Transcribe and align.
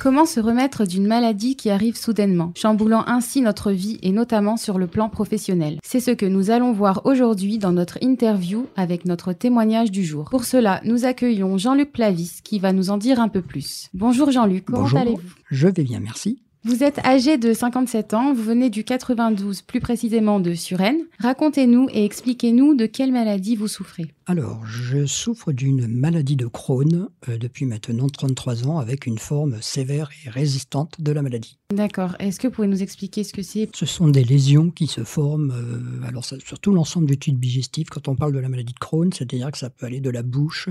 Comment 0.00 0.26
se 0.26 0.38
remettre 0.38 0.86
d'une 0.86 1.08
maladie 1.08 1.56
qui 1.56 1.70
arrive 1.70 1.96
soudainement, 1.96 2.52
chamboulant 2.54 3.02
ainsi 3.08 3.40
notre 3.40 3.72
vie 3.72 3.98
et 4.00 4.12
notamment 4.12 4.56
sur 4.56 4.78
le 4.78 4.86
plan 4.86 5.08
professionnel? 5.08 5.80
C'est 5.82 5.98
ce 5.98 6.12
que 6.12 6.24
nous 6.24 6.50
allons 6.50 6.72
voir 6.72 7.04
aujourd'hui 7.04 7.58
dans 7.58 7.72
notre 7.72 7.98
interview 8.00 8.68
avec 8.76 9.06
notre 9.06 9.32
témoignage 9.32 9.90
du 9.90 10.04
jour. 10.04 10.28
Pour 10.30 10.44
cela, 10.44 10.80
nous 10.84 11.04
accueillons 11.04 11.58
Jean-Luc 11.58 11.90
Plavis 11.90 12.38
qui 12.44 12.60
va 12.60 12.72
nous 12.72 12.90
en 12.90 12.96
dire 12.96 13.18
un 13.18 13.26
peu 13.26 13.42
plus. 13.42 13.88
Bonjour 13.92 14.30
Jean-Luc, 14.30 14.66
comment 14.66 14.86
allez-vous? 14.86 15.34
Je 15.50 15.66
vais 15.66 15.82
bien, 15.82 15.98
merci. 15.98 16.38
Vous 16.64 16.82
êtes 16.82 16.98
âgé 17.06 17.38
de 17.38 17.52
57 17.52 18.14
ans, 18.14 18.34
vous 18.34 18.42
venez 18.42 18.68
du 18.68 18.82
92, 18.82 19.62
plus 19.62 19.78
précisément 19.78 20.40
de 20.40 20.54
Suresnes. 20.54 21.04
Racontez-nous 21.20 21.88
et 21.92 22.04
expliquez-nous 22.04 22.74
de 22.74 22.86
quelle 22.86 23.12
maladie 23.12 23.54
vous 23.54 23.68
souffrez. 23.68 24.12
Alors, 24.26 24.66
je 24.66 25.06
souffre 25.06 25.52
d'une 25.52 25.86
maladie 25.86 26.34
de 26.34 26.46
Crohn 26.46 27.08
euh, 27.28 27.38
depuis 27.38 27.64
maintenant 27.64 28.08
33 28.08 28.66
ans 28.66 28.78
avec 28.78 29.06
une 29.06 29.18
forme 29.18 29.62
sévère 29.62 30.10
et 30.26 30.30
résistante 30.30 31.00
de 31.00 31.12
la 31.12 31.22
maladie. 31.22 31.58
D'accord. 31.72 32.16
Est-ce 32.18 32.40
que 32.40 32.48
vous 32.48 32.54
pouvez 32.54 32.68
nous 32.68 32.82
expliquer 32.82 33.22
ce 33.22 33.32
que 33.32 33.42
c'est? 33.42 33.70
Ce 33.72 33.86
sont 33.86 34.08
des 34.08 34.24
lésions 34.24 34.70
qui 34.70 34.88
se 34.88 35.04
forment, 35.04 35.52
euh, 35.52 36.06
alors 36.08 36.24
sur 36.24 36.58
tout 36.58 36.72
l'ensemble 36.72 37.06
du 37.06 37.16
tube 37.18 37.38
digestif 37.38 37.88
quand 37.88 38.08
on 38.08 38.16
parle 38.16 38.32
de 38.32 38.40
la 38.40 38.48
maladie 38.48 38.74
de 38.74 38.78
Crohn, 38.78 39.12
c'est-à-dire 39.12 39.52
que 39.52 39.58
ça 39.58 39.70
peut 39.70 39.86
aller 39.86 40.00
de 40.00 40.10
la 40.10 40.24
bouche 40.24 40.68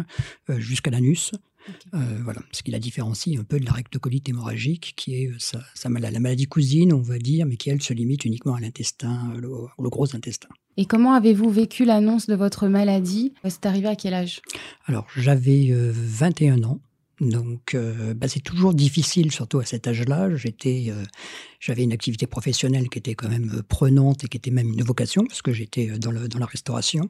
euh, 0.49 0.59
jusqu'à 0.59 0.91
l'anus. 0.91 1.31
Euh, 1.93 1.97
voilà, 2.23 2.41
ce 2.51 2.63
qui 2.63 2.71
la 2.71 2.79
différencie 2.79 3.37
un 3.37 3.43
peu 3.43 3.59
de 3.59 3.65
la 3.65 3.71
rectocolite 3.71 4.27
hémorragique, 4.29 4.93
qui 4.95 5.15
est 5.15 5.31
sa, 5.39 5.59
la 5.85 6.19
maladie 6.19 6.47
cousine, 6.47 6.93
on 6.93 7.01
va 7.01 7.17
dire, 7.17 7.45
mais 7.45 7.57
qui 7.57 7.69
elle 7.69 7.81
se 7.81 7.93
limite 7.93 8.25
uniquement 8.25 8.55
à 8.55 8.59
l'intestin, 8.59 9.33
le, 9.35 9.49
le, 9.79 9.89
gros 9.89 10.15
intestin. 10.15 10.49
Et 10.77 10.85
comment 10.85 11.13
avez-vous 11.13 11.49
vécu 11.49 11.85
l'annonce 11.85 12.27
de 12.27 12.35
votre 12.35 12.67
maladie? 12.67 13.33
C'est 13.47 13.65
arrivé 13.65 13.87
à 13.87 13.95
quel 13.95 14.13
âge? 14.13 14.41
Alors, 14.85 15.07
j'avais 15.15 15.71
21 15.71 16.61
euh, 16.61 16.65
ans. 16.65 16.79
Donc, 17.19 17.73
euh, 17.73 18.13
bah, 18.13 18.27
c'est 18.27 18.41
toujours 18.41 18.73
difficile, 18.73 19.31
surtout 19.31 19.59
à 19.59 19.65
cet 19.65 19.87
âge-là. 19.87 20.35
J'étais, 20.35 20.93
j'avais 21.59 21.83
une 21.83 21.93
activité 21.93 22.27
professionnelle 22.27 22.89
qui 22.89 22.99
était 22.99 23.15
quand 23.15 23.29
même 23.29 23.63
prenante 23.67 24.23
et 24.23 24.27
qui 24.27 24.37
était 24.37 24.51
même 24.51 24.71
une 24.73 24.83
vocation, 24.83 25.25
parce 25.25 25.41
que 25.41 25.51
j'étais 25.51 25.87
dans, 25.97 26.11
la 26.11 26.45
restauration. 26.45 27.07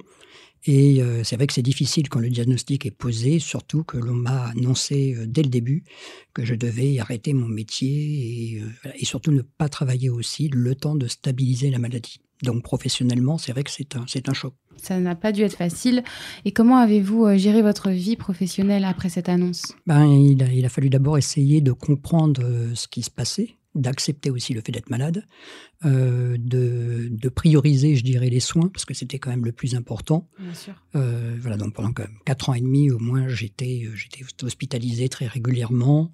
Et 0.65 1.01
euh, 1.01 1.23
c'est 1.23 1.35
vrai 1.35 1.47
que 1.47 1.53
c'est 1.53 1.61
difficile 1.61 2.09
quand 2.09 2.19
le 2.19 2.29
diagnostic 2.29 2.85
est 2.85 2.91
posé, 2.91 3.39
surtout 3.39 3.83
que 3.83 3.97
l'on 3.97 4.13
m'a 4.13 4.47
annoncé 4.47 5.15
euh, 5.15 5.25
dès 5.27 5.43
le 5.43 5.49
début 5.49 5.83
que 6.33 6.43
je 6.43 6.55
devais 6.55 6.99
arrêter 6.99 7.33
mon 7.33 7.47
métier 7.47 8.61
euh, 8.61 8.89
et, 8.95 9.05
surtout 9.05 9.31
ne 9.31 9.41
pas 9.41 9.69
travailler 9.69 10.09
aussi 10.09 10.49
le 10.49 10.75
temps 10.75 10.95
de 10.95 11.07
stabiliser 11.07 11.69
la 11.69 11.79
maladie. 11.79 12.19
Donc 12.43 12.63
professionnellement, 12.63 13.37
c'est 13.37 13.51
vrai 13.51 13.63
que 13.63 13.71
c'est 13.71 13.95
un, 13.95 14.05
c'est 14.07 14.29
un 14.29 14.33
choc. 14.33 14.53
Ça 14.77 14.99
n'a 14.99 15.15
pas 15.15 15.31
dû 15.31 15.41
être 15.41 15.57
facile. 15.57 16.03
Et 16.45 16.51
comment 16.51 16.77
avez-vous 16.77 17.35
géré 17.37 17.63
votre 17.63 17.89
vie 17.89 18.15
professionnelle 18.15 18.85
après 18.85 19.09
cette 19.09 19.27
annonce? 19.27 19.73
Ben, 19.87 20.05
il, 20.05 20.43
a, 20.43 20.51
il 20.51 20.65
a 20.65 20.69
fallu 20.69 20.89
d'abord 20.89 21.17
essayer 21.17 21.61
de 21.61 21.71
comprendre 21.71 22.43
ce 22.75 22.87
qui 22.87 23.01
se 23.01 23.09
passait 23.09 23.57
d'accepter 23.77 24.29
aussi 24.29 24.53
le 24.53 24.61
fait 24.61 24.71
d'être 24.71 24.89
malade, 24.89 25.23
euh, 25.85 26.37
de, 26.39 27.07
de, 27.11 27.29
prioriser, 27.29 27.95
je 27.95 28.03
dirais, 28.03 28.29
les 28.29 28.39
soins, 28.39 28.67
parce 28.67 28.83
que 28.83 28.95
c'était 28.95 29.19
quand 29.19 29.29
même 29.29 29.45
le 29.45 29.51
plus 29.51 29.75
important. 29.75 30.27
Bien 30.39 30.53
sûr. 30.55 30.73
Euh, 30.95 31.35
voilà, 31.39 31.55
donc 31.55 31.75
pendant 31.75 31.93
quand 31.93 32.03
même 32.03 32.17
4 32.25 32.49
ans 32.49 32.53
et 32.55 32.61
demi, 32.61 32.89
au 32.89 32.97
moins, 32.97 33.27
j'étais, 33.27 33.83
euh, 33.85 33.95
j'étais 33.95 34.25
hospitalisé 34.43 35.07
très 35.07 35.27
régulièrement, 35.27 36.11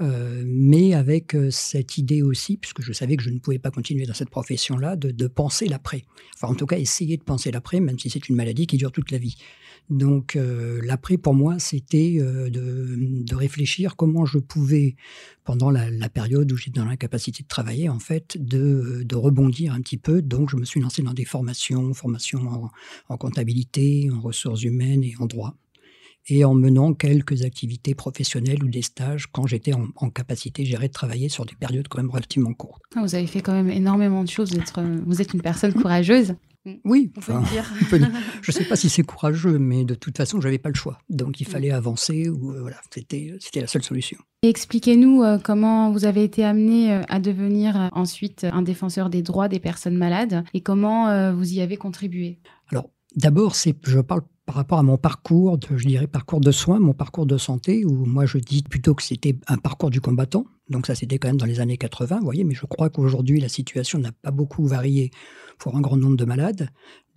euh, 0.00 0.44
mais 0.46 0.94
avec 0.94 1.36
cette 1.50 1.98
idée 1.98 2.22
aussi, 2.22 2.56
puisque 2.56 2.82
je 2.82 2.92
savais 2.92 3.16
que 3.16 3.24
je 3.24 3.30
ne 3.30 3.40
pouvais 3.40 3.58
pas 3.58 3.72
continuer 3.72 4.06
dans 4.06 4.14
cette 4.14 4.30
profession-là, 4.30 4.94
de, 4.94 5.10
de 5.10 5.26
penser 5.26 5.66
l'après. 5.66 6.04
Enfin, 6.36 6.52
en 6.52 6.54
tout 6.54 6.66
cas, 6.66 6.78
essayer 6.78 7.16
de 7.16 7.24
penser 7.24 7.50
l'après, 7.50 7.80
même 7.80 7.98
si 7.98 8.10
c'est 8.10 8.28
une 8.28 8.36
maladie 8.36 8.68
qui 8.68 8.76
dure 8.76 8.92
toute 8.92 9.10
la 9.10 9.18
vie. 9.18 9.34
Donc 9.88 10.38
l'après, 10.84 11.16
pour 11.16 11.34
moi, 11.34 11.58
c'était 11.58 12.18
de, 12.20 12.48
de, 12.48 13.34
réfléchir 13.34 13.96
comment 13.96 14.24
je 14.24 14.38
pouvais, 14.38 14.94
pendant 15.42 15.68
la, 15.68 15.90
la 15.90 16.08
période 16.08 16.52
où 16.52 16.56
j'étais 16.56 16.78
dans 16.78 16.84
l'incapacité 16.84 17.42
de 17.42 17.48
travailler, 17.48 17.88
en 17.88 17.98
fait, 17.98 18.36
de, 18.38 18.99
de, 19.04 19.16
rebondir 19.16 19.72
un 19.72 19.80
petit 19.80 19.96
peu. 19.96 20.22
Donc 20.22 20.50
je 20.50 20.56
me 20.56 20.64
suis 20.64 20.80
lancé 20.80 21.02
dans 21.02 21.14
des 21.14 21.24
formations, 21.24 21.92
formations 21.94 22.70
en, 23.08 23.16
comptabilité, 23.16 24.10
en 24.12 24.20
ressources 24.20 24.62
humaines 24.62 25.04
et 25.04 25.14
en 25.18 25.26
droit 25.26 25.54
et 26.28 26.44
en 26.44 26.54
menant 26.54 26.92
quelques 26.92 27.42
activités 27.42 27.94
professionnelles 27.94 28.62
ou 28.62 28.68
des 28.68 28.82
stages 28.82 29.26
quand 29.32 29.46
j'étais 29.46 29.72
en, 29.72 30.10
capacité, 30.10 30.64
de 30.64 30.86
travailler 30.86 31.28
sur 31.28 31.46
des 31.46 31.54
périodes 31.54 31.88
quand 31.88 31.98
même 31.98 32.10
relativement 32.10 32.52
courtes. 32.52 32.82
Ah, 32.94 33.00
vous 33.02 33.14
avez 33.14 33.26
fait 33.26 33.40
quand 33.40 33.54
même 33.54 33.70
énormément 33.70 34.22
de 34.22 34.28
choses. 34.28 34.52
Vous 34.52 34.58
êtes, 34.58 34.72
vous 35.06 35.22
êtes 35.22 35.32
une 35.32 35.40
personne 35.40 35.72
courageuse. 35.72 36.34
Oui, 36.84 37.10
enfin, 37.16 37.42
je 37.90 37.96
ne 37.96 38.52
sais 38.52 38.64
pas 38.64 38.76
si 38.76 38.90
c'est 38.90 39.02
courageux, 39.02 39.58
mais 39.58 39.84
de 39.84 39.94
toute 39.94 40.16
façon, 40.16 40.40
je 40.40 40.46
n'avais 40.46 40.58
pas 40.58 40.68
le 40.68 40.74
choix. 40.74 40.98
Donc 41.08 41.40
il 41.40 41.46
fallait 41.46 41.70
avancer, 41.70 42.28
ou 42.28 42.52
euh, 42.52 42.60
voilà, 42.60 42.76
c'était 42.90 43.38
la 43.54 43.66
seule 43.66 43.82
solution. 43.82 44.18
Expliquez-nous 44.42 45.22
euh, 45.22 45.38
comment 45.38 45.90
vous 45.90 46.06
avez 46.06 46.24
été 46.24 46.44
amené 46.44 46.92
euh, 46.94 47.02
à 47.08 47.20
devenir 47.20 47.78
euh, 47.78 47.88
ensuite 47.92 48.44
un 48.50 48.62
défenseur 48.62 49.10
des 49.10 49.22
droits 49.22 49.48
des 49.48 49.60
personnes 49.60 49.96
malades 49.96 50.44
et 50.54 50.62
comment 50.62 51.08
euh, 51.08 51.32
vous 51.32 51.52
y 51.52 51.60
avez 51.60 51.76
contribué? 51.76 52.38
D'abord, 53.16 53.54
je 53.54 54.00
parle 54.00 54.22
par 54.46 54.56
rapport 54.56 54.78
à 54.78 54.82
mon 54.82 54.98
parcours, 54.98 55.58
de, 55.58 55.76
je 55.76 55.86
dirais 55.86 56.08
parcours 56.08 56.40
de 56.40 56.50
soins, 56.50 56.80
mon 56.80 56.92
parcours 56.92 57.26
de 57.26 57.38
santé, 57.38 57.84
où 57.84 58.04
moi 58.04 58.26
je 58.26 58.38
dis 58.38 58.62
plutôt 58.62 58.94
que 58.94 59.02
c'était 59.02 59.36
un 59.46 59.58
parcours 59.58 59.90
du 59.90 60.00
combattant. 60.00 60.44
Donc 60.68 60.86
ça 60.86 60.94
c'était 60.94 61.18
quand 61.18 61.28
même 61.28 61.36
dans 61.36 61.46
les 61.46 61.60
années 61.60 61.76
80, 61.76 62.18
vous 62.18 62.24
voyez, 62.24 62.42
mais 62.44 62.54
je 62.54 62.66
crois 62.66 62.90
qu'aujourd'hui 62.90 63.40
la 63.40 63.48
situation 63.48 63.98
n'a 63.98 64.10
pas 64.10 64.32
beaucoup 64.32 64.66
varié 64.66 65.10
pour 65.58 65.76
un 65.76 65.80
grand 65.80 65.96
nombre 65.96 66.16
de 66.16 66.24
malades. 66.24 66.68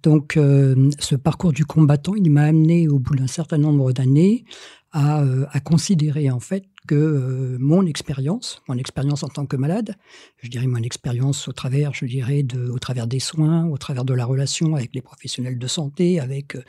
Donc 0.04 0.38
euh, 0.38 0.92
ce 1.00 1.16
parcours 1.16 1.54
du 1.54 1.66
combattant, 1.66 2.14
il 2.14 2.30
m'a 2.30 2.44
amené 2.44 2.88
au 2.88 3.00
bout 3.00 3.16
d'un 3.16 3.28
certain 3.28 3.58
nombre 3.58 3.94
d'années 3.94 4.44
à, 4.92 5.24
euh, 5.24 5.46
à, 5.52 5.60
considérer 5.60 6.30
en 6.30 6.40
fait 6.40 6.66
que 6.88 6.96
euh, 6.96 7.58
mon 7.60 7.86
expérience, 7.86 8.62
mon 8.68 8.78
expérience 8.78 9.24
en 9.24 9.30
tant 9.30 9.46
que 9.46 9.56
malade, 9.56 9.96
je 10.42 10.50
dirais 10.50 10.68
mon 10.68 10.82
expérience 10.82 11.48
au 11.48 11.52
travers, 11.54 11.94
je 11.94 12.06
dirais, 12.06 12.46
au 12.72 12.80
travers 12.80 13.08
des 13.08 13.20
soins, 13.20 13.66
au 13.68 13.78
travers 13.78 14.06
de 14.06 14.14
la 14.14 14.26
relation 14.26 14.76
avec 14.76 14.94
les 14.94 15.02
professionnels 15.02 15.58
de 15.58 15.68
santé, 15.68 16.20
avec 16.20 16.56
euh, 16.56 16.64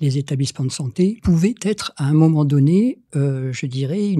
les 0.00 0.18
établissements 0.18 0.64
de 0.64 0.70
santé, 0.70 1.18
pouvait 1.22 1.54
être 1.62 1.92
à 1.96 2.04
un 2.04 2.14
moment 2.14 2.44
donné, 2.44 2.98
euh, 3.16 3.52
je 3.52 3.66
dirais, 3.66 4.14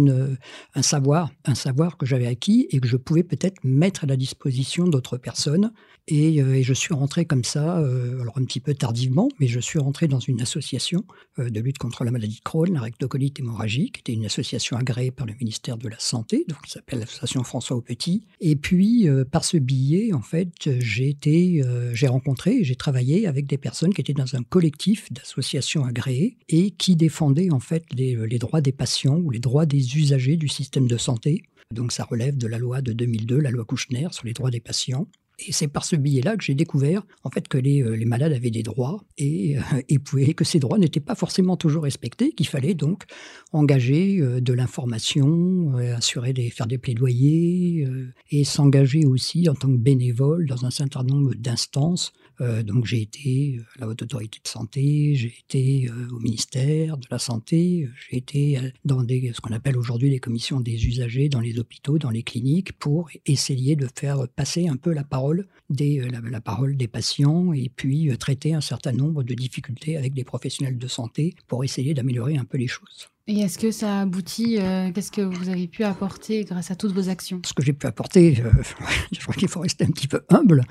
un 0.75 0.83
savoir, 0.83 1.31
un 1.45 1.55
savoir 1.55 1.97
que 1.97 2.07
j'avais 2.07 2.27
acquis 2.27 2.67
et 2.71 2.81
que 2.81 2.89
je 2.89 2.97
pouvais 2.97 3.23
peut-être 3.23 3.63
mettre 3.65 4.05
à 4.05 4.07
la 4.07 4.17
disposition 4.17 4.85
d'autres 4.85 5.19
personnes. 5.19 5.73
Et, 6.09 6.37
et, 6.37 6.63
je 6.63 6.73
suis 6.73 6.95
rentré 6.95 7.25
comme 7.25 7.43
ça, 7.43 7.79
alors 7.79 8.39
un 8.39 8.45
petit 8.45 8.61
peu 8.61 8.75
tardivement, 8.75 9.29
mais 9.41 9.49
je 9.49 9.59
suis 9.59 9.81
rentré 9.81 10.07
dans 10.07 10.21
une 10.21 10.41
association 10.41 11.05
de 11.37 11.61
lutte 11.61 11.79
contre 11.79 12.05
la 12.05 12.13
maladie 12.13 12.37
de 12.37 12.43
Crohn, 12.43 12.73
la 12.73 12.81
rectocolite 12.81 13.41
hémorragique, 13.41 13.95
qui 13.95 14.01
était 14.01 14.13
une 14.13 14.27
association 14.27 14.77
agréée 14.77 15.11
par 15.11 15.27
le 15.27 15.35
ministère 15.41 15.79
de 15.79 15.89
la 15.89 15.99
Santé, 15.99 16.45
donc 16.49 16.63
qui 16.63 16.71
s'appelle 16.71 17.01
l'association 17.01 17.43
François 17.45 17.77
Aupetit. 17.77 18.27
Et 18.41 18.57
puis, 18.57 19.09
euh, 19.09 19.25
par 19.25 19.45
ce 19.45 19.57
billet, 19.57 20.13
en 20.13 20.23
fait, 20.23 20.69
j'ai 20.81 21.09
été, 21.09 21.63
euh, 21.63 21.95
j'ai 21.95 22.07
rencontré, 22.07 22.65
j'ai 22.65 22.77
travaillé 22.77 23.27
avec 23.27 23.47
des 23.47 23.59
personnes 23.59 23.93
qui 23.93 24.01
étaient 24.01 24.13
dans 24.13 24.37
un 24.37 24.43
collectif 24.43 25.13
d'associations 25.13 25.85
agréées 25.85 26.39
et 26.49 26.71
qui 26.71 26.97
défendaient 26.97 27.51
en 27.51 27.61
fait 27.61 27.85
les, 27.95 28.17
les 28.27 28.39
droits 28.39 28.61
des 28.61 28.73
patients 28.73 29.17
ou 29.17 29.31
les 29.31 29.41
droits 29.41 29.67
des 29.67 29.97
usagers 29.97 30.37
du 30.37 30.49
système 30.49 30.87
de 30.87 30.97
santé. 30.97 31.43
Donc, 31.73 31.93
ça 31.93 32.05
relève 32.05 32.37
de 32.37 32.47
la 32.47 32.59
loi 32.59 32.81
de 32.81 32.93
2002, 32.93 33.39
la 33.39 33.51
loi 33.51 33.65
Kouchner 33.65 34.09
sur 34.13 34.25
les 34.25 34.33
droits 34.33 34.51
des 34.51 34.61
patients. 34.61 35.09
Et 35.39 35.53
c'est 35.53 35.69
par 35.69 35.85
ce 35.85 35.97
billet-là 35.97 36.37
que 36.37 36.45
j'ai 36.45 36.55
découvert 36.55 37.03
en 37.23 37.31
fait 37.31 37.47
que 37.47 37.59
les, 37.59 37.83
euh, 37.83 37.95
les, 37.95 38.07
malades 38.07 38.33
avaient 38.33 38.51
des 38.51 38.63
droits 38.63 39.05
et, 39.19 39.59
euh, 39.59 40.33
que 40.35 40.45
ces 40.45 40.59
droits 40.59 40.79
n'étaient 40.79 40.99
pas 41.01 41.15
forcément 41.15 41.57
toujours 41.57 41.83
respectés, 41.83 42.33
qu'il 42.33 42.47
fallait 42.47 42.75
donc 42.75 43.05
engager 43.53 44.19
euh, 44.21 44.41
de 44.41 44.53
l'information, 44.55 45.77
assurer 45.95 46.33
des, 46.33 46.49
faire 46.49 46.67
des 46.67 46.79
plaidoyers 46.79 47.87
et 48.31 48.45
s'engager 48.45 49.05
aussi 49.05 49.49
en 49.49 49.55
tant 49.55 49.69
que 49.69 49.77
bénévole 49.77 50.47
dans 50.47 50.65
un 50.65 50.71
certain 50.71 51.03
nombre 51.03 51.35
d'instances. 51.35 52.13
Donc 52.41 52.85
j'ai 52.85 53.03
été 53.03 53.61
à 53.77 53.81
la 53.81 53.89
haute 53.89 54.03
autorité 54.03 54.41
de 54.43 54.49
santé, 54.49 55.15
j'ai 55.15 55.35
été 55.45 55.91
au 56.11 56.19
ministère 56.19 56.97
de 56.99 57.07
la 57.11 57.19
santé, 57.19 57.89
j'ai 58.09 58.17
été 58.17 58.61
dans 58.85 59.03
des, 59.03 59.33
ce 59.35 59.41
qu'on 59.41 59.55
appelle 59.55 59.77
aujourd'hui 59.77 60.11
les 60.11 60.19
commissions 60.19 60.61
des 60.61 60.87
usagers 60.87 61.29
dans 61.29 61.41
les 61.41 61.59
hôpitaux, 61.59 61.99
dans 61.99 62.11
les 62.11 62.23
cliniques, 62.23 62.73
pour 62.79 63.11
essayer 63.27 63.77
de 63.77 63.89
faire 63.95 64.27
passer 64.29 64.69
un 64.69 64.77
peu 64.77 64.93
la 64.93 65.05
parole 65.05 65.47
des, 65.71 66.01
euh, 66.01 66.09
la, 66.31 66.41
parole 66.41 66.77
des 66.77 66.89
patients 66.89 67.53
et 67.53 67.71
puis 67.75 68.11
euh, 68.11 68.17
traiter 68.17 68.55
un 68.55 68.61
certain 68.61 68.93
nombre 68.93 69.23
de 69.23 69.35
difficultés 69.35 69.97
avec 69.97 70.15
des 70.15 70.25
professionnels 70.25 70.79
de 70.79 70.89
santé 70.89 71.35
pour 71.49 71.65
essayer 71.65 71.95
d'améliorer 71.95 72.37
un 72.37 72.45
peu 72.45 72.59
les 72.59 72.69
choses. 72.69 73.09
Et 73.29 73.41
est-ce 73.41 73.59
que 73.59 73.73
ça 73.73 74.03
aboutit 74.03 74.59
euh, 74.61 74.93
Qu'est-ce 74.93 75.11
que 75.11 75.21
vous 75.21 75.49
avez 75.49 75.67
pu 75.67 75.83
apporter 75.83 76.45
grâce 76.45 76.71
à 76.71 76.77
toutes 76.77 76.93
vos 76.93 77.09
actions? 77.09 77.41
Ce 77.45 77.55
que 77.55 77.65
j'ai 77.65 77.73
pu 77.73 77.89
apporter, 77.89 78.41
euh, 78.41 78.51
je 79.13 79.21
crois 79.21 79.35
qu'il 79.35 79.49
faut 79.49 79.59
rester 79.59 79.85
un 79.85 79.89
petit 79.89 80.07
peu 80.07 80.21
humble. 80.29 80.63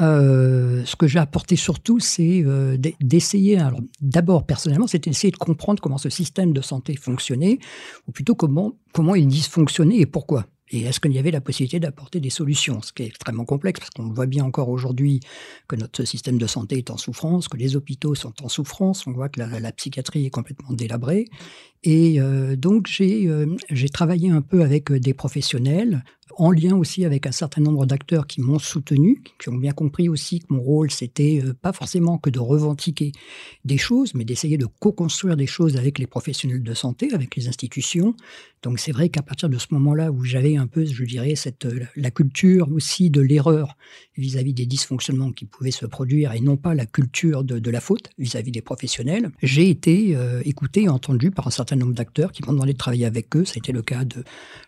Euh, 0.00 0.84
ce 0.84 0.94
que 0.94 1.08
j'ai 1.08 1.18
apporté 1.18 1.56
surtout, 1.56 1.98
c'est 1.98 2.44
euh, 2.44 2.76
d'essayer. 3.00 3.58
Alors, 3.58 3.80
d'abord, 4.00 4.46
personnellement, 4.46 4.86
c'était 4.86 5.10
d'essayer 5.10 5.32
de 5.32 5.36
comprendre 5.36 5.82
comment 5.82 5.98
ce 5.98 6.08
système 6.08 6.52
de 6.52 6.60
santé 6.60 6.94
fonctionnait, 6.94 7.58
ou 8.06 8.12
plutôt 8.12 8.36
comment 8.36 8.78
comment 8.92 9.16
il 9.16 9.26
dysfonctionnait 9.26 9.98
et 9.98 10.06
pourquoi. 10.06 10.46
Et 10.70 10.82
est-ce 10.82 10.98
qu'il 10.98 11.12
y 11.12 11.18
avait 11.18 11.30
la 11.30 11.40
possibilité 11.40 11.78
d'apporter 11.78 12.18
des 12.18 12.30
solutions? 12.30 12.82
Ce 12.82 12.92
qui 12.92 13.04
est 13.04 13.06
extrêmement 13.06 13.44
complexe, 13.44 13.80
parce 13.80 13.90
qu'on 13.90 14.12
voit 14.12 14.26
bien 14.26 14.44
encore 14.44 14.68
aujourd'hui 14.68 15.20
que 15.68 15.76
notre 15.76 16.04
système 16.04 16.38
de 16.38 16.46
santé 16.46 16.78
est 16.78 16.90
en 16.90 16.96
souffrance, 16.96 17.48
que 17.48 17.56
les 17.56 17.76
hôpitaux 17.76 18.14
sont 18.14 18.32
en 18.42 18.48
souffrance, 18.48 19.06
on 19.06 19.12
voit 19.12 19.28
que 19.28 19.40
la, 19.40 19.72
psychiatrie 19.72 20.26
est 20.26 20.30
complètement 20.30 20.72
délabrée. 20.72 21.26
Et 21.84 22.20
euh, 22.20 22.56
donc 22.56 22.88
euh, 23.00 23.56
j'ai 23.70 23.88
travaillé 23.88 24.30
un 24.30 24.42
peu 24.42 24.62
avec 24.62 24.90
des 24.92 25.14
professionnels, 25.14 26.02
en 26.36 26.50
lien 26.50 26.76
aussi 26.76 27.04
avec 27.04 27.26
un 27.26 27.32
certain 27.32 27.60
nombre 27.60 27.86
d'acteurs 27.86 28.26
qui 28.26 28.40
m'ont 28.40 28.58
soutenu, 28.58 29.22
qui 29.40 29.48
ont 29.48 29.56
bien 29.56 29.72
compris 29.72 30.08
aussi 30.08 30.40
que 30.40 30.46
mon 30.50 30.60
rôle, 30.60 30.90
c'était 30.90 31.40
euh, 31.44 31.54
pas 31.54 31.72
forcément 31.72 32.18
que 32.18 32.30
de 32.30 32.38
revendiquer 32.38 33.12
des 33.64 33.78
choses, 33.78 34.14
mais 34.14 34.24
d'essayer 34.24 34.58
de 34.58 34.66
co-construire 34.66 35.36
des 35.36 35.46
choses 35.46 35.76
avec 35.76 35.98
les 35.98 36.06
professionnels 36.06 36.62
de 36.62 36.74
santé, 36.74 37.12
avec 37.14 37.36
les 37.36 37.48
institutions. 37.48 38.14
Donc 38.62 38.80
c'est 38.80 38.92
vrai 38.92 39.08
qu'à 39.08 39.22
partir 39.22 39.48
de 39.48 39.58
ce 39.58 39.68
moment-là 39.70 40.10
où 40.10 40.24
j'avais 40.24 40.56
un 40.56 40.66
peu, 40.66 40.84
je 40.84 41.04
dirais, 41.04 41.34
euh, 41.64 41.80
la 41.94 42.10
culture 42.10 42.68
aussi 42.72 43.10
de 43.10 43.20
l'erreur 43.20 43.76
vis-à-vis 44.16 44.54
des 44.54 44.66
dysfonctionnements 44.66 45.30
qui 45.30 45.44
pouvaient 45.44 45.70
se 45.70 45.86
produire 45.86 46.32
et 46.32 46.40
non 46.40 46.56
pas 46.56 46.74
la 46.74 46.86
culture 46.86 47.44
de, 47.44 47.70
la 47.70 47.80
faute 47.80 48.10
vis-à-vis 48.18 48.52
des 48.52 48.62
professionnels, 48.62 49.30
j'ai 49.42 49.68
été 49.70 50.16
euh, 50.16 50.40
écouté 50.44 50.82
et 50.82 50.88
entendu 50.88 51.30
par 51.30 51.46
un 51.46 51.50
certain 51.50 51.76
nombre 51.76 51.94
d'acteurs 51.94 52.32
qui 52.32 52.42
m'ont 52.44 52.52
demandé 52.52 52.72
de 52.72 52.78
travailler 52.78 53.06
avec 53.06 53.34
eux. 53.36 53.44
Ça 53.44 53.54
a 53.56 53.58
été 53.58 53.72
le 53.72 53.82
cas 53.82 54.04
de 54.04 54.24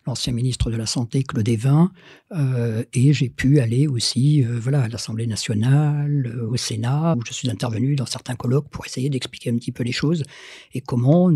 l'ancien 0.06 0.32
ministre 0.32 0.70
de 0.70 0.76
la 0.76 0.86
Santé, 0.86 1.22
Claude 1.22 1.47
Evin, 1.48 1.90
euh, 2.32 2.84
et 2.92 3.12
j'ai 3.12 3.28
pu 3.28 3.60
aller 3.60 3.86
aussi 3.86 4.44
euh, 4.44 4.58
voilà, 4.60 4.82
à 4.82 4.88
l'Assemblée 4.88 5.26
nationale, 5.26 6.38
au 6.48 6.56
Sénat, 6.56 7.14
où 7.16 7.24
je 7.26 7.32
suis 7.32 7.50
intervenu 7.50 7.96
dans 7.96 8.06
certains 8.06 8.36
colloques 8.36 8.68
pour 8.70 8.86
essayer 8.86 9.10
d'expliquer 9.10 9.50
un 9.50 9.56
petit 9.56 9.72
peu 9.72 9.82
les 9.82 9.92
choses 9.92 10.22
et 10.74 10.80
comment 10.80 11.30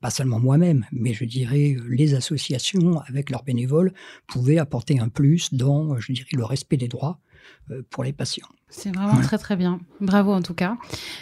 pas 0.00 0.10
seulement 0.10 0.40
moi-même, 0.40 0.86
mais 0.92 1.12
je 1.12 1.24
dirais 1.24 1.76
les 1.88 2.14
associations 2.14 3.00
avec 3.00 3.30
leurs 3.30 3.44
bénévoles 3.44 3.92
pouvaient 4.26 4.58
apporter 4.58 4.98
un 4.98 5.08
plus 5.08 5.52
dans, 5.52 5.98
je 6.00 6.12
dirais, 6.12 6.28
le 6.32 6.44
respect 6.44 6.78
des 6.78 6.88
droits 6.88 7.20
euh, 7.70 7.82
pour 7.90 8.04
les 8.04 8.12
patients. 8.12 8.48
C'est 8.70 8.94
vraiment 8.94 9.20
très 9.20 9.36
très 9.36 9.56
bien. 9.56 9.80
Bravo 10.00 10.32
en 10.32 10.42
tout 10.42 10.54
cas. 10.54 10.76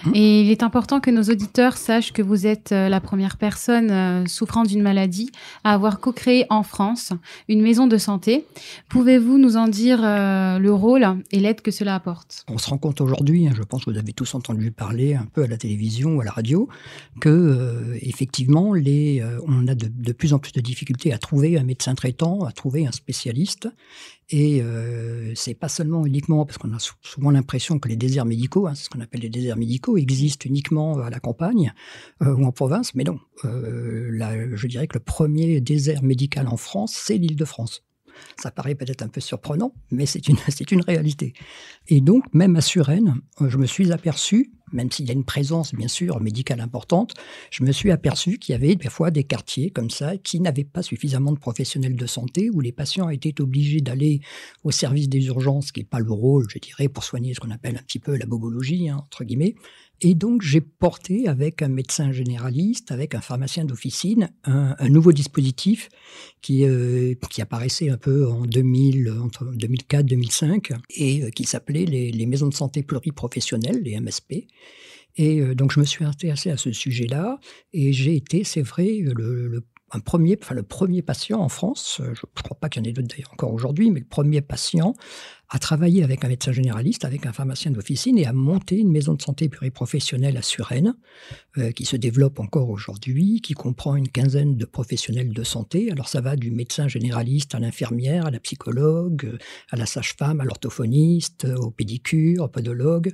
Hum. 0.05 0.13
Et 0.15 0.43
il 0.43 0.51
est 0.51 0.63
important 0.63 1.01
que 1.01 1.11
nos 1.11 1.23
auditeurs 1.23 1.77
sachent 1.77 2.13
que 2.13 2.23
vous 2.23 2.47
êtes 2.47 2.73
euh, 2.73 2.89
la 2.89 3.01
première 3.01 3.39
personne 3.39 3.91
euh, 3.91 4.27
souffrant 4.27 4.65
d'une 4.65 4.83
maladie 4.83 5.31
à 5.65 5.73
avoir 5.73 5.99
co-créé 6.01 6.47
en 6.51 6.63
France 6.63 7.13
une 7.49 7.63
maison 7.63 7.87
de 7.87 7.97
santé. 7.97 8.45
Pouvez-vous 8.89 9.39
nous 9.39 9.57
en 9.57 9.69
dire 9.69 10.01
le 10.03 10.71
rôle 10.71 11.07
et 11.33 11.41
l'aide 11.41 11.63
que 11.63 11.71
cela 11.71 11.95
apporte? 11.95 12.45
On 12.49 12.59
se 12.59 12.69
rend 12.69 12.79
compte 12.79 13.01
aujourd'hui, 13.01 13.49
hein, 13.49 13.53
je 13.57 13.63
pense 13.63 13.85
que 13.85 13.91
vous 13.91 13.99
avez 13.99 14.13
tous 14.13 14.35
entendu 14.35 14.71
parler 14.71 15.15
un 15.15 15.27
peu 15.27 15.43
à 15.43 15.47
la 15.47 15.57
télévision 15.57 16.17
ou 16.17 16.21
à 16.21 16.25
la 16.25 16.33
radio, 16.33 16.69
que 17.21 17.97
effectivement 18.01 18.73
les, 18.75 19.25
on 19.47 19.67
a 19.69 19.75
de, 19.75 19.89
de 19.89 20.13
plus 20.13 20.33
en 20.33 20.39
plus 20.39 20.53
de 20.53 20.61
difficultés 20.61 21.13
à 21.13 21.19
trouver 21.19 21.59
un 21.59 21.65
médecin 21.65 21.95
traitant, 21.95 22.45
à 22.45 22.53
trouver 22.53 22.87
un 22.87 22.93
spécialiste. 22.93 23.69
Et 24.31 24.61
euh, 24.61 25.33
c'est 25.35 25.55
pas 25.55 25.69
seulement 25.69 26.05
uniquement 26.05 26.45
parce 26.45 26.59
qu'on 26.59 26.75
a 26.75 26.79
souvent 27.03 27.31
l'impression 27.39 27.79
que 27.79 27.89
les 27.89 27.97
déserts 27.97 28.27
médicaux, 28.27 28.67
hein, 28.67 28.75
c'est 28.75 28.85
ce 28.85 28.91
qu'on 28.91 29.01
appelle 29.01 29.21
les 29.21 29.31
déserts 29.31 29.57
médicaux, 29.57 29.97
existent 29.97 30.47
uniquement 30.49 30.99
à 30.99 31.11
la 31.11 31.21
campagne 31.21 31.73
euh, 32.23 32.35
ou 32.35 32.45
en 32.45 32.53
province, 32.53 32.95
mais 32.95 33.05
non. 33.05 33.19
Euh, 33.45 34.11
là, 34.13 34.35
je 34.55 34.67
dirais 34.67 34.87
que 34.87 34.99
le 34.99 35.05
premier 35.05 35.61
désert 35.61 36.03
médical 36.03 36.49
en 36.49 36.57
France, 36.57 36.93
c'est 36.95 37.17
l'Île-de-France. 37.17 37.85
Ça 38.37 38.51
paraît 38.51 38.75
peut-être 38.75 39.03
un 39.03 39.09
peu 39.09 39.21
surprenant, 39.21 39.73
mais 39.91 40.07
c'est 40.07 40.29
une, 40.29 40.37
une 40.71 40.81
réalité. 40.83 41.33
Et 41.87 42.01
donc, 42.01 42.25
même 42.35 42.57
à 42.57 42.61
Suresnes, 42.61 43.15
je 43.41 43.57
me 43.57 43.67
suis 43.67 43.93
aperçu 43.93 44.53
même 44.73 44.91
s'il 44.91 45.07
y 45.07 45.11
a 45.11 45.15
une 45.15 45.25
présence 45.25 45.75
bien 45.75 45.89
sûr 45.89 46.21
médicale 46.21 46.61
importante, 46.61 47.15
je 47.51 47.65
me 47.65 47.73
suis 47.73 47.91
aperçu 47.91 48.39
qu'il 48.39 48.53
y 48.53 48.57
avait 48.57 48.77
parfois 48.77 49.11
des 49.11 49.25
quartiers 49.25 49.71
comme 49.71 49.91
ça 49.91 50.17
qui 50.17 50.41
n'avaient 50.41 50.65
pas 50.65 50.83
suffisamment 50.83 51.33
de 51.33 51.39
professionnels 51.39 51.97
de 51.97 52.07
santé, 52.07 52.51
où 52.51 52.61
les 52.61 52.73
patients 52.73 53.09
étaient 53.09 53.41
obligés 53.41 53.81
d'aller 53.81 54.21
au 54.65 54.71
service 54.71 55.09
des 55.09 55.27
urgences, 55.27 55.73
qui 55.73 55.81
n'est 55.81 55.87
pas 55.87 56.01
le 56.01 56.13
rôle, 56.13 56.47
je 56.49 56.59
dirais, 56.59 56.89
pour 56.89 57.05
soigner 57.05 57.35
ce 57.35 57.41
qu'on 57.41 57.51
appelle 57.51 57.77
un 57.77 57.83
petit 57.83 57.99
peu 57.99 58.17
la 58.17 58.27
bobologie, 58.27 58.89
hein, 58.89 58.99
entre 59.05 59.25
guillemets. 59.25 59.55
Et 60.01 60.15
donc 60.15 60.43
j'ai 60.43 60.61
porté 60.61 61.27
avec 61.27 61.61
un 61.61 61.69
médecin 61.69 62.13
généraliste, 62.13 62.93
avec 62.93 63.15
un 63.15 63.21
pharmacien 63.21 63.65
d'officine, 63.65 64.31
un, 64.45 64.89
nouveau 64.89 65.13
dispositif 65.13 65.89
qui, 66.41 66.65
euh, 66.65 67.15
qui 67.31 67.43
apparaissait 67.43 67.91
un 67.91 67.97
peu 67.97 68.29
en 68.29 68.43
2000, 68.43 69.13
entre 69.21 69.45
2004-2005 69.47 70.77
et 70.91 71.25
euh, 71.25 71.31
qui 71.31 71.45
s'appelait 71.45 71.85
les, 71.85 72.13
les 72.13 72.27
maisons 72.27 72.49
de 72.49 72.55
santé 72.55 72.83
pluriprofessionnelles, 72.85 73.83
les 73.83 73.99
MSP. 73.99 74.47
Et 75.17 75.41
euh, 75.41 75.55
donc 75.57 75.73
je 75.73 75.81
me 75.81 75.85
suis 75.85 76.05
intéressé 76.05 76.51
à 76.51 76.57
ce 76.57 76.71
sujet-là 76.71 77.41
et 77.73 77.93
j'ai 77.93 78.15
été, 78.15 78.45
c'est 78.45 78.63
vrai, 78.63 79.01
le, 79.03 79.65
un 79.91 80.01
premier, 80.01 80.39
enfin 80.41 80.55
le 80.55 80.63
premier 80.63 81.03
patient 81.03 81.41
en 81.41 81.49
France, 81.49 82.01
je 82.05 82.11
ne 82.11 82.43
crois 82.43 82.59
pas 82.61 82.69
qu'il 82.69 82.83
y 82.83 82.87
en 82.87 82.89
ait 82.89 82.93
d'autres 82.93 83.09
d'ailleurs 83.09 83.33
encore 83.33 83.53
aujourd'hui, 83.53 83.91
mais 83.91 84.01
le 84.01 84.07
premier 84.07 84.43
patient 84.43 84.95
à 85.51 85.59
travailler 85.59 86.05
avec 86.05 86.25
un 86.25 86.29
médecin 86.29 86.53
généraliste, 86.53 87.05
avec 87.05 87.25
un 87.25 87.33
pharmacien 87.33 87.71
d'officine 87.71 88.19
et 88.19 88.27
à 88.27 88.33
monter 88.33 88.77
une 88.77 88.91
maison 88.91 89.15
de 89.15 89.23
santé 89.23 89.49
pluriprofessionnelle 89.49 90.37
à 90.37 90.43
Suresnes, 90.43 90.95
euh, 91.57 91.73
qui 91.73 91.87
se 91.87 91.97
développe 91.97 92.39
encore 92.39 92.69
aujourd'hui, 92.69 93.41
qui 93.41 93.55
comprend 93.55 93.97
une 93.97 94.09
quinzaine 94.09 94.57
de 94.57 94.65
professionnels 94.67 95.33
de 95.33 95.43
santé. 95.45 95.91
Alors 95.91 96.09
ça 96.09 96.21
va 96.21 96.37
du 96.37 96.51
médecin 96.51 96.87
généraliste 96.87 97.55
à 97.55 97.61
l'infirmière, 97.61 98.27
à 98.27 98.31
la 98.31 98.41
psychologue, 98.41 99.39
à 99.71 99.77
la 99.77 99.87
sage-femme, 99.87 100.41
à 100.41 100.45
l'orthophoniste, 100.45 101.47
au 101.59 101.71
pédicure, 101.71 102.45
au 102.45 102.49
podologue. 102.49 103.11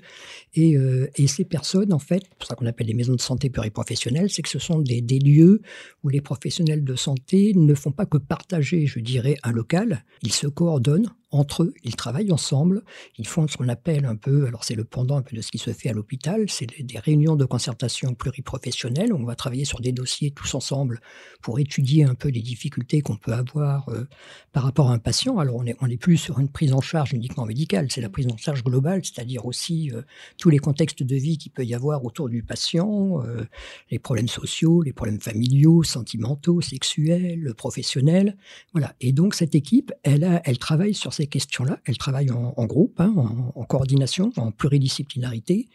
Et, 0.55 0.77
euh, 0.77 1.09
ces 1.27 1.45
personnes, 1.45 1.93
en 1.93 1.99
fait, 1.99 2.23
c'est 2.23 2.39
pour 2.39 2.47
ça 2.47 2.55
qu'on 2.55 2.67
appelle 2.67 2.87
les 2.87 2.95
maisons 2.95 3.15
de 3.15 3.21
santé 3.21 3.51
pluriprofessionnelles, 3.51 4.31
c'est 4.31 4.43
que 4.43 4.49
ce 4.49 4.61
sont 4.61 4.79
des 4.79 5.01
lieux 5.19 5.63
où 6.05 6.09
les 6.09 6.21
professionnels 6.21 6.85
de 6.85 6.95
santé 6.95 7.53
ne 7.57 7.75
font 7.75 7.91
pas 7.91 8.07
que 8.07 8.19
partager, 8.19 8.87
je 8.87 9.01
dirais, 9.01 9.37
un 9.43 9.51
local, 9.51 10.05
ils 10.23 10.33
se 10.33 10.47
coordonnent 10.47 11.11
entre 11.35 11.65
eux, 11.65 11.75
ils 11.83 11.97
travaillent 11.97 12.33
ensemble, 12.33 12.83
ils 13.19 13.27
font 13.27 13.49
ce 13.49 13.57
qu'on 13.57 13.69
appelle 13.69 14.05
un 14.05 14.17
peu, 14.17 14.47
alors 14.47 14.63
c'est 14.63 14.75
le 14.75 14.85
pendant 14.85 15.17
un 15.17 15.23
peu 15.23 15.37
de 15.37 15.43
ce 15.43 15.51
qui 15.51 15.59
se 15.59 15.73
fait 15.73 15.89
à 15.89 15.93
l'hôpital, 15.93 16.49
c'est 16.49 16.67
des 16.67 16.99
réunions 16.99 17.35
de 17.35 17.45
concertation 17.45 18.15
pluriprofessionnelle, 18.15 19.13
on 19.13 19.25
va 19.25 19.35
travailler 19.35 19.65
sur 19.65 19.81
des 19.81 19.93
dossiers 19.93 20.31
tous 20.31 20.55
ensemble 20.55 21.01
pour 21.43 21.59
étudier 21.59 22.05
un 22.05 22.15
peu 22.15 22.29
les 22.29 22.41
difficultés 22.41 23.01
qu'on 23.01 23.17
peut 23.17 23.33
avoir 23.33 23.89
euh, 23.89 24.07
par 24.53 24.63
rapport 24.63 24.91
à 24.91 24.95
un 24.95 24.99
patient. 24.99 25.39
Alors 25.39 25.57
on 25.57 25.65
n'est 25.65 25.77
on 25.81 25.91
est 25.91 25.97
plus 25.97 26.17
sur 26.17 26.39
une 26.39 26.49
prise 26.49 26.73
en 26.73 26.81
charge 26.81 27.13
uniquement 27.13 27.47
médicale, 27.47 27.89
c'est 27.91 28.01
la 28.01 28.09
prise 28.09 28.29
en 28.29 28.37
charge 28.37 28.63
globale, 28.63 29.01
c'est-à-dire 29.05 29.45
aussi 29.45 29.91
euh, 29.93 30.03
tous 30.39 30.51
les 30.51 30.59
contextes 30.59 31.03
de 31.03 31.17
vie 31.17 31.37
qu'il 31.37 31.51
peut 31.51 31.65
y 31.65 31.75
avoir 31.75 32.05
autour 32.05 32.29
du 32.29 32.43
patient, 32.43 33.23
euh, 33.25 33.45
les 33.91 33.99
problèmes 33.99 34.29
sociaux, 34.29 34.83
les 34.83 34.93
problèmes 34.93 35.21
familiaux, 35.21 35.83
sentimentaux, 35.83 36.61
sexuels, 36.61 37.55
professionnels. 37.57 38.37
Voilà. 38.73 38.95
Et 39.01 39.13
donc 39.13 39.35
cette 39.35 39.57
équipe, 39.57 39.93
elle, 40.05 40.23
a, 40.23 40.41
elle 40.45 40.59
travaille 40.59 40.95
sur 40.95 41.13
ces 41.13 41.24
questions-là. 41.27 41.79
Elles 41.85 41.99
travaillent 41.99 42.31
en, 42.31 42.67
groupe, 42.67 43.01
hein, 43.01 43.15
en, 43.55 43.65
coordination, 43.65 44.33
en 44.37 44.51
pluridisciplinarité, 44.51 45.69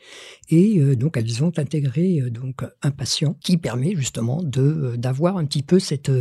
et 0.50 0.80
euh, 0.80 0.96
donc 0.96 1.18
elles 1.18 1.44
ont 1.44 1.52
intégré 1.58 2.20
euh, 2.22 2.30
donc 2.30 2.64
un 2.82 2.92
patient 2.92 3.36
qui 3.42 3.58
permet 3.58 3.96
justement 3.96 4.42
de 4.42 4.62
euh, 4.62 4.98
d'avoir 4.98 5.38
un 5.38 5.46
petit 5.46 5.64
peu 5.64 5.80
cette 5.80 6.12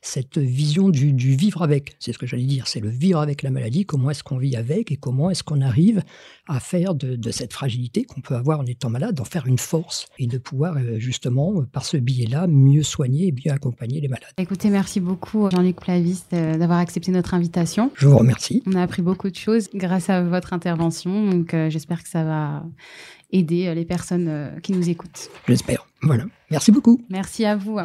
cette 0.00 0.38
vision 0.38 0.88
du, 0.88 1.12
vivre 1.12 1.62
avec. 1.62 1.96
C'est 1.98 2.12
ce 2.12 2.18
que 2.18 2.26
j'allais 2.26 2.44
dire, 2.44 2.66
c'est 2.66 2.80
le 2.80 2.88
vivre 2.88 3.20
avec 3.20 3.42
la 3.42 3.50
maladie. 3.50 3.84
Comment 3.84 4.10
est-ce 4.10 4.22
qu'on 4.22 4.38
vit 4.38 4.56
avec 4.56 4.92
et 4.92 4.96
comment 4.96 5.30
est-ce 5.30 5.42
qu'on 5.42 5.60
arrive 5.60 6.02
à 6.48 6.60
faire 6.60 6.94
de, 6.94 7.16
de 7.16 7.30
cette 7.30 7.52
fragilité 7.52 8.04
qu'on 8.04 8.20
peut 8.20 8.34
avoir 8.34 8.60
en 8.60 8.66
étant 8.66 8.90
malade, 8.90 9.14
d'en 9.14 9.24
faire 9.24 9.46
une 9.46 9.58
force 9.58 10.06
et 10.18 10.26
de 10.26 10.38
pouvoir 10.38 10.76
justement 10.98 11.62
par 11.64 11.84
ce 11.84 11.96
biais-là 11.96 12.46
mieux 12.46 12.82
soigner 12.82 13.28
et 13.28 13.32
mieux 13.32 13.52
accompagner 13.52 14.00
les 14.00 14.08
malades. 14.08 14.32
Écoutez, 14.38 14.70
merci 14.70 15.00
beaucoup 15.00 15.48
Jean-Luc 15.50 15.76
Plavis 15.76 16.24
d'avoir 16.30 16.78
accepté 16.78 17.12
notre 17.12 17.34
invitation. 17.34 17.90
Je 17.94 18.06
vous 18.06 18.18
remercie. 18.18 18.61
On 18.66 18.74
a 18.74 18.82
appris 18.82 19.02
beaucoup 19.02 19.30
de 19.30 19.36
choses 19.36 19.68
grâce 19.74 20.10
à 20.10 20.22
votre 20.22 20.52
intervention. 20.52 21.30
Donc, 21.30 21.54
euh, 21.54 21.70
j'espère 21.70 22.02
que 22.02 22.08
ça 22.08 22.24
va 22.24 22.64
aider 23.32 23.66
euh, 23.66 23.74
les 23.74 23.84
personnes 23.84 24.28
euh, 24.28 24.60
qui 24.60 24.72
nous 24.72 24.88
écoutent. 24.88 25.30
J'espère. 25.48 25.86
Voilà. 26.02 26.24
Merci 26.50 26.70
beaucoup. 26.70 27.00
Merci 27.08 27.44
à 27.44 27.56
vous. 27.56 27.78